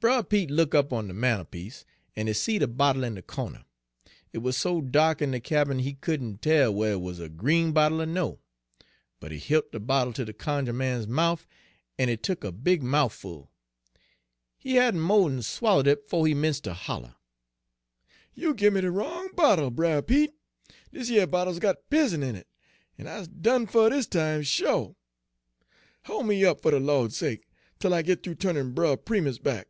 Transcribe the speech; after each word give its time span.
"Brer 0.00 0.22
Pete 0.22 0.50
look' 0.50 0.74
up 0.74 0.94
on 0.94 1.08
de 1.08 1.12
mantelpiece, 1.12 1.84
en 2.16 2.26
he 2.26 2.32
seed 2.32 2.62
a 2.62 2.66
bottle 2.66 3.04
in 3.04 3.16
de 3.16 3.20
corner. 3.22 3.66
It 4.32 4.38
was 4.38 4.56
so 4.56 4.80
da'k 4.80 5.20
in 5.20 5.32
de 5.32 5.40
cabin 5.40 5.80
he 5.80 5.92
couldn' 5.92 6.38
tell 6.38 6.72
whe'r 6.72 6.92
it 6.94 7.02
wuz 7.02 7.18
a 7.20 7.28
green 7.28 7.72
bottle 7.72 8.00
er 8.00 8.06
no. 8.06 8.38
But 9.20 9.30
he 9.30 9.36
hilt 9.36 9.72
de 9.72 9.78
bottle 9.78 10.14
ter 10.14 10.24
de 10.24 10.32
cunjuh 10.32 10.72
man's 10.74 11.06
mouf, 11.06 11.46
en 11.98 12.08
he 12.08 12.16
tuk 12.16 12.44
a 12.44 12.50
big 12.50 12.82
mouff'l. 12.82 13.48
He 14.56 14.76
hadn' 14.76 15.00
mo' 15.00 15.28
d'n 15.28 15.42
swallowed 15.42 15.86
it 15.86 16.04
befo' 16.06 16.24
he 16.24 16.32
'mence' 16.32 16.60
ter 16.60 16.72
holler." 16.72 17.16
'You 18.34 18.54
gimme 18.54 18.80
de 18.80 18.90
wrong 18.90 19.28
bottle, 19.36 19.70
Brer 19.70 20.00
Pete; 20.00 20.32
dis 20.90 21.10
yer 21.10 21.26
bottle's 21.26 21.58
got 21.58 21.90
pizen 21.90 22.22
in 22.22 22.36
it, 22.36 22.48
en 22.98 23.06
I's 23.06 23.28
done 23.28 23.66
fer 23.66 23.90
dis 23.90 24.06
time, 24.06 24.44
sho'. 24.44 24.96
Hol' 26.04 26.22
me 26.22 26.42
up, 26.42 26.62
fer 26.62 26.70
de 26.70 26.80
Lawd's 26.80 27.18
sake! 27.18 27.46
'tel 27.78 27.92
I 27.92 28.00
git 28.00 28.22
th'ee 28.22 28.34
turnin' 28.34 28.72
Brer 28.72 28.96
Primus 28.96 29.36
back.' 29.36 29.66